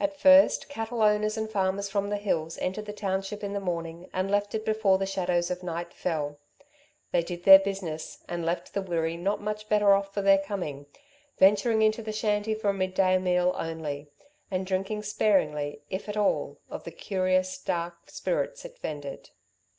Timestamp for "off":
9.92-10.14